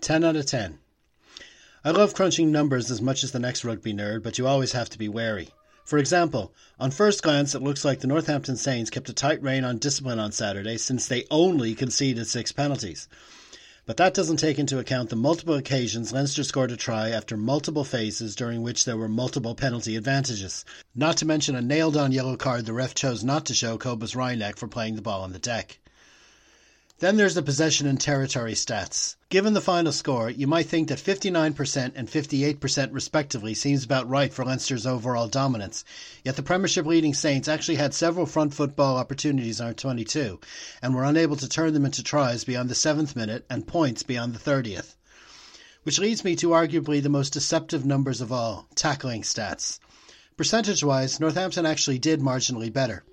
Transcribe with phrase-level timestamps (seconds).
[0.00, 0.78] 10 out of 10.
[1.84, 4.88] I love crunching numbers as much as the next rugby nerd, but you always have
[4.90, 5.50] to be wary.
[5.84, 9.64] For example, on first glance, it looks like the Northampton Saints kept a tight rein
[9.64, 13.08] on discipline on Saturday since they only conceded six penalties.
[13.86, 17.82] But that doesn't take into account the multiple occasions Leinster scored a try after multiple
[17.82, 20.64] phases during which there were multiple penalty advantages.
[20.94, 24.14] Not to mention a nailed on yellow card the ref chose not to show Cobus
[24.14, 25.80] Reinach for playing the ball on the deck.
[27.00, 29.16] Then there's the possession and territory stats.
[29.30, 34.30] Given the final score, you might think that 59% and 58% respectively seems about right
[34.30, 35.82] for Leinster's overall dominance.
[36.26, 40.40] Yet the Premiership leading Saints actually had several front football opportunities on 22
[40.82, 44.34] and were unable to turn them into tries beyond the 7th minute and points beyond
[44.34, 44.94] the 30th.
[45.84, 49.78] Which leads me to arguably the most deceptive numbers of all, tackling stats.
[50.36, 53.04] Percentage wise, Northampton actually did marginally better.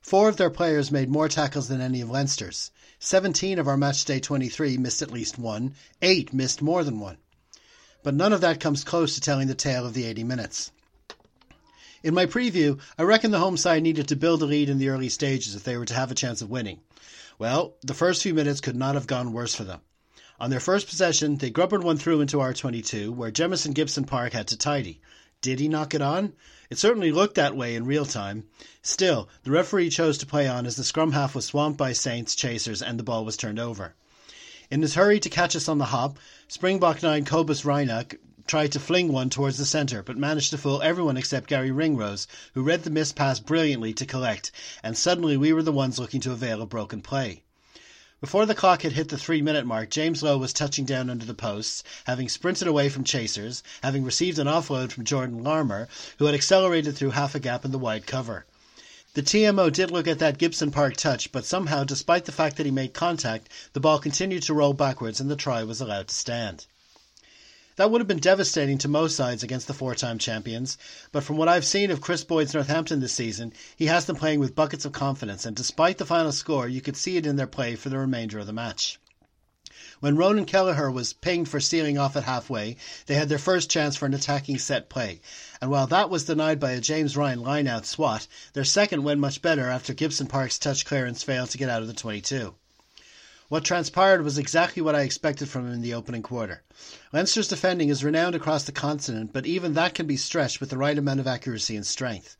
[0.00, 2.70] Four of their players made more tackles than any of Leinster's.
[3.04, 5.74] 17 of our matchday 23 missed at least one.
[6.00, 7.16] Eight missed more than one.
[8.04, 10.70] But none of that comes close to telling the tale of the 80 minutes.
[12.04, 14.88] In my preview, I reckon the home side needed to build a lead in the
[14.88, 16.78] early stages if they were to have a chance of winning.
[17.40, 19.80] Well, the first few minutes could not have gone worse for them.
[20.38, 24.32] On their first possession, they grubbered one through into our 22, where Jamison Gibson Park
[24.32, 25.00] had to tidy.
[25.42, 26.34] Did he knock it on?
[26.70, 28.44] It certainly looked that way in real time.
[28.80, 32.36] Still, the referee chose to play on as the scrum half was swamped by Saints
[32.36, 33.96] chasers and the ball was turned over.
[34.70, 38.14] In his hurry to catch us on the hop, Springbok 9 Cobus Reinach
[38.46, 42.28] tried to fling one towards the centre, but managed to fool everyone except Gary Ringrose,
[42.54, 46.20] who read the missed pass brilliantly to collect, and suddenly we were the ones looking
[46.20, 47.42] to avail a broken play.
[48.22, 51.24] Before the clock had hit the three minute mark, James Lowe was touching down under
[51.26, 56.26] the posts, having sprinted away from chasers, having received an offload from Jordan Larmour, who
[56.26, 58.46] had accelerated through half a gap in the wide cover.
[59.14, 62.64] The TMO did look at that Gibson Park touch, but somehow, despite the fact that
[62.64, 66.14] he made contact, the ball continued to roll backwards and the try was allowed to
[66.14, 66.66] stand.
[67.82, 70.78] That would have been devastating to most sides against the four time champions,
[71.10, 74.38] but from what I've seen of Chris Boyd's Northampton this season, he has them playing
[74.38, 77.48] with buckets of confidence, and despite the final score, you could see it in their
[77.48, 79.00] play for the remainder of the match.
[79.98, 82.76] When Ronan Kelleher was pinged for stealing off at halfway,
[83.06, 85.20] they had their first chance for an attacking set play.
[85.60, 89.42] And while that was denied by a James Ryan line-out swat, their second went much
[89.42, 92.54] better after Gibson Park's touch clearance failed to get out of the 22.
[93.52, 96.62] What transpired was exactly what I expected from him in the opening quarter.
[97.12, 100.78] Leinster's defending is renowned across the continent, but even that can be stretched with the
[100.78, 102.34] right amount of accuracy and strength.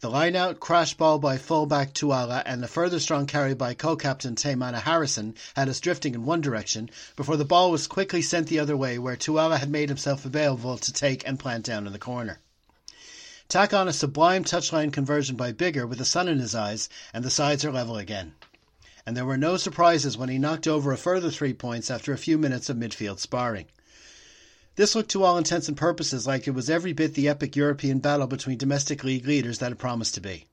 [0.00, 4.80] The line-out crash ball by fullback Tuala and a further strong carry by co-captain Teimana
[4.80, 8.78] Harrison had us drifting in one direction before the ball was quickly sent the other
[8.78, 12.40] way where Tuala had made himself available to take and plant down in the corner.
[13.50, 17.22] Tack on a sublime touchline conversion by Biggar with the sun in his eyes and
[17.22, 18.32] the sides are level again
[19.06, 22.18] and there were no surprises when he knocked over a further three points after a
[22.18, 23.66] few minutes of midfield sparring.
[24.74, 28.00] This looked to all intents and purposes like it was every bit the epic European
[28.00, 30.46] battle between domestic league leaders that it promised to be.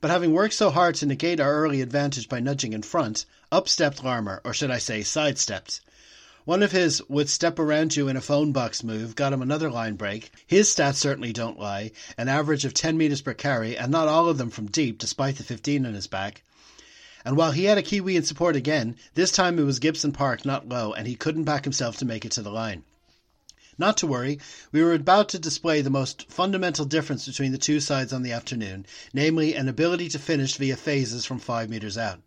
[0.00, 3.68] But having worked so hard to negate our early advantage by nudging in front, up
[3.68, 5.80] stepped Larmour, or should I say sidestepped.
[6.44, 9.70] One of his would step around you in a phone box move got him another
[9.70, 10.30] line break.
[10.46, 14.28] His stats certainly don't lie, an average of 10 metres per carry, and not all
[14.28, 16.42] of them from deep despite the 15 on his back.
[17.24, 20.44] And while he had a Kiwi in support again, this time it was Gibson Park,
[20.44, 22.84] not Lowe, and he couldn't back himself to make it to the line.
[23.76, 24.40] Not to worry,
[24.72, 28.32] we were about to display the most fundamental difference between the two sides on the
[28.32, 32.20] afternoon, namely an ability to finish via phases from five metres out.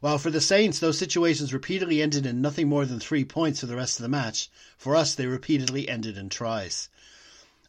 [0.00, 3.66] While for the Saints those situations repeatedly ended in nothing more than three points for
[3.66, 4.48] the rest of the match,
[4.78, 6.88] for us they repeatedly ended in tries.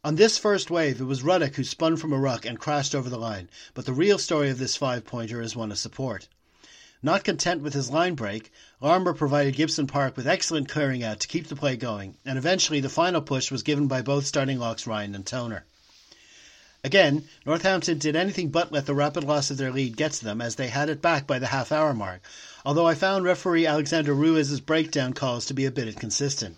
[0.04, 3.10] On this first wave, it was Ruddock who spun from a ruck and crashed over
[3.10, 6.28] the line, but the real story of this five pointer is one of support.
[7.04, 11.28] Not content with his line break, Larmour provided Gibson Park with excellent clearing out to
[11.28, 14.86] keep the play going, and eventually the final push was given by both starting locks
[14.86, 15.66] Ryan and Toner.
[16.84, 20.42] Again, Northampton did anything but let the rapid loss of their lead get to them
[20.42, 22.22] as they had it back by the half hour mark,
[22.64, 26.56] although I found referee Alexander Ruiz's breakdown calls to be a bit inconsistent.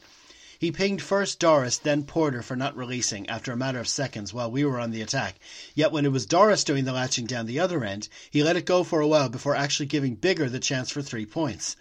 [0.64, 4.50] He pinged first Doris, then Porter for not releasing after a matter of seconds while
[4.50, 5.36] we were on the attack.
[5.76, 8.66] Yet when it was Doris doing the latching down the other end, he let it
[8.66, 11.76] go for a while before actually giving Biggar the chance for three points.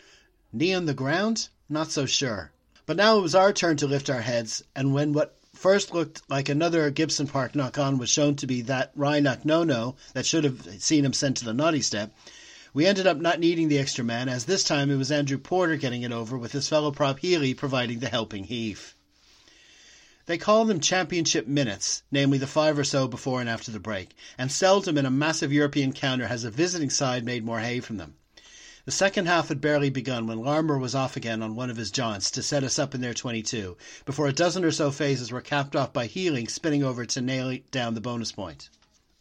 [0.53, 1.47] Knee on the ground?
[1.69, 2.51] Not so sure.
[2.85, 6.29] But now it was our turn to lift our heads, and when what first looked
[6.29, 10.27] like another Gibson Park knock on was shown to be that Reinach no no that
[10.27, 12.13] should have seen him sent to the naughty step,
[12.75, 15.77] we ended up not needing the extra man, as this time it was Andrew Porter
[15.77, 18.95] getting it over, with his fellow prop Healy providing the helping heave.
[20.25, 24.17] They call them championship minutes, namely the five or so before and after the break,
[24.39, 27.99] and seldom in a massive European counter has a visiting side made more hay from
[27.99, 28.15] them.
[28.85, 31.91] The second half had barely begun when Larmour was off again on one of his
[31.91, 33.77] jaunts to set us up in their 22,
[34.07, 37.59] before a dozen or so phases were capped off by Healy spinning over to nail
[37.71, 38.71] down the bonus point.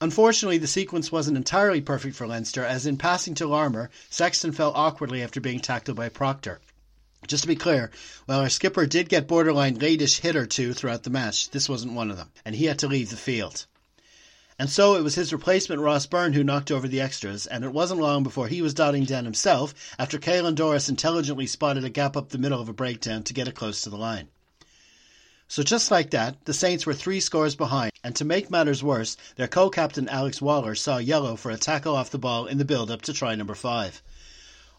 [0.02, 4.72] Unfortunately, the sequence wasn't entirely perfect for Leinster, as in passing to Larmour, Sexton fell
[4.74, 6.60] awkwardly after being tackled by Proctor.
[7.28, 7.92] Just to be clear,
[8.26, 11.94] while our skipper did get borderline latish hit or two throughout the match, this wasn't
[11.94, 13.68] one of them, and he had to leave the field.
[14.58, 17.72] And so it was his replacement Ross Byrne who knocked over the extras, and it
[17.72, 22.18] wasn't long before he was dotting down himself after Caelan Doris intelligently spotted a gap
[22.18, 24.30] up the middle of a breakdown to get it close to the line.
[25.52, 29.18] So just like that, the Saints were three scores behind, and to make matters worse,
[29.36, 33.02] their co-captain Alex Waller saw yellow for a tackle off the ball in the build-up
[33.02, 34.02] to try number five.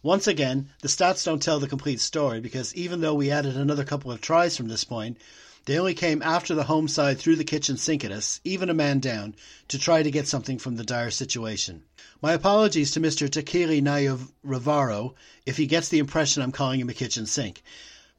[0.03, 3.85] Once again, the stats don't tell the complete story because even though we added another
[3.85, 5.19] couple of tries from this point,
[5.67, 8.75] they only came after the home side threw the kitchen sink at us, even a
[8.75, 9.35] man down,
[9.69, 11.83] to try to get something from the dire situation.
[12.23, 13.29] My apologies to Mr.
[13.29, 15.13] Taqele Naiyaravoro
[15.45, 17.63] if he gets the impression I'm calling him a kitchen sink.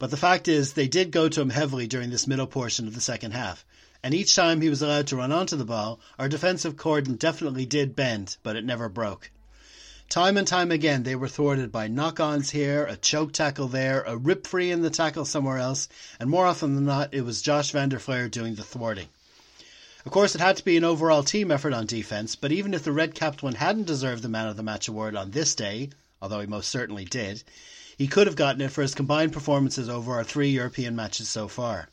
[0.03, 2.93] But the fact is, they did go to him heavily during this middle portion of
[2.93, 3.63] the second half.
[4.03, 7.65] And each time he was allowed to run onto the ball, our defensive cordon definitely
[7.65, 9.31] did bend, but it never broke.
[10.09, 14.01] Time and time again, they were thwarted by knock ons here, a choke tackle there,
[14.01, 15.87] a rip free in the tackle somewhere else,
[16.19, 19.07] and more often than not, it was Josh van der Flier doing the thwarting.
[20.05, 22.83] Of course, it had to be an overall team effort on defense, but even if
[22.83, 25.91] the red capped one hadn't deserved the man of the match award on this day,
[26.21, 27.41] although he most certainly did,
[27.97, 31.47] he could have gotten it for his combined performances over our three European matches so
[31.47, 31.89] far.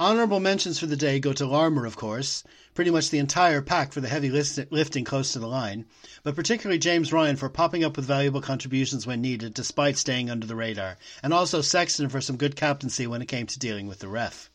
[0.00, 2.42] Honourable mentions for the day go to Larmour, of course,
[2.74, 5.84] pretty much the entire pack for the heavy lifting close to the line,
[6.22, 10.46] but particularly James Ryan for popping up with valuable contributions when needed despite staying under
[10.46, 13.98] the radar, and also Sexton for some good captaincy when it came to dealing with
[13.98, 14.48] the ref.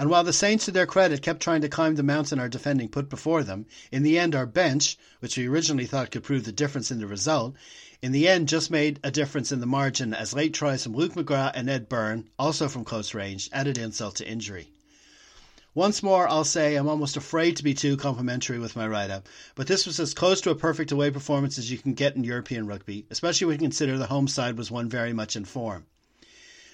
[0.00, 2.88] And while the Saints, to their credit, kept trying to climb the mountain our defending
[2.88, 6.52] put before them, in the end our bench, which we originally thought could prove the
[6.52, 7.56] difference in the result,
[8.00, 11.14] in the end just made a difference in the margin as late tries from Luke
[11.14, 14.70] McGrath and Ed Byrne, also from close range, added insult to injury.
[15.74, 19.28] Once more, I'll say I'm almost afraid to be too complimentary with my write up,
[19.56, 22.22] but this was as close to a perfect away performance as you can get in
[22.22, 25.86] European rugby, especially when you consider the home side was one very much in form.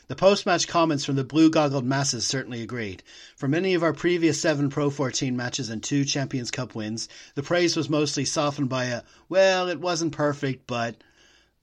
[0.06, 3.02] The post match comments from the blue goggled masses certainly agreed.
[3.36, 7.42] For many of our previous seven Pro 14 matches and two Champions Cup wins, the
[7.42, 10.96] praise was mostly softened by a, well, it wasn't perfect, but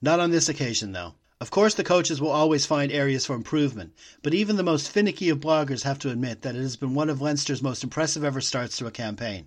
[0.00, 1.14] not on this occasion, though.
[1.40, 3.94] Of course, the coaches will always find areas for improvement,
[4.24, 7.10] but even the most finicky of bloggers have to admit that it has been one
[7.10, 9.46] of Leinster's most impressive ever starts to a campaign.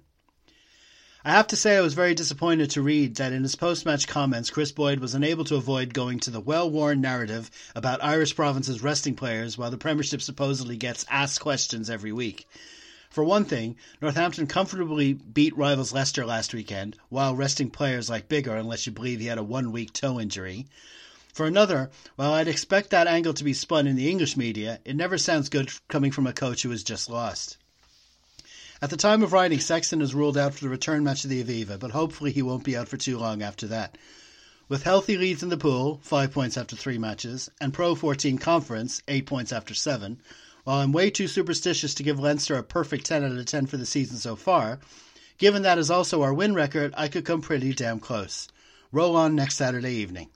[1.28, 4.52] I have to say I was very disappointed to read that in his post-match comments,
[4.52, 9.16] Chris Boyd was unable to avoid going to the well-worn narrative about Irish provinces resting
[9.16, 12.48] players while the Premiership supposedly gets asked questions every week.
[13.10, 18.60] For one thing, Northampton comfortably beat rivals Leicester last weekend while resting players like Biggar,
[18.60, 20.68] unless you believe he had a one week toe injury.
[21.34, 24.96] For another, while I'd expect that angle to be spun in the English media, it
[24.96, 27.58] never sounds good coming from a coach who has just lost.
[28.82, 31.42] At the time of writing, Sexton is ruled out for the return match of the
[31.42, 33.98] Aviva, but hopefully he won't be out for too long after that.
[34.68, 39.02] With healthy leads in the pool, five points after three matches, and Pro 14 conference,
[39.08, 40.20] eight points after seven,
[40.66, 43.78] while I'm way too superstitious to give Leinster a perfect 10 out of 10 for
[43.78, 44.80] the season so far,
[45.38, 48.50] given that is also our win record, I could come pretty damn close.
[48.92, 50.30] Roll on next Saturday evening.